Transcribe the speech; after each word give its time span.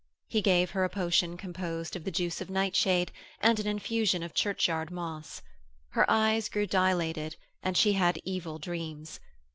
He 0.27 0.41
gave 0.41 0.71
her 0.71 0.83
a 0.83 0.89
potion 0.89 1.37
composed 1.37 1.95
of 1.95 2.05
the 2.05 2.09
juice 2.11 2.41
of 2.41 2.49
nightshade 2.49 3.11
and 3.39 3.59
an 3.59 3.67
infusion 3.67 4.23
of 4.23 4.33
churchyard 4.33 4.89
moss. 4.89 5.43
Her 5.89 6.09
eyes 6.09 6.49
grew 6.49 6.65
dilated 6.65 7.35
and 7.61 7.77
she 7.77 7.93
had 7.93 8.17
evil 8.23 8.57
dreams. 8.57 9.19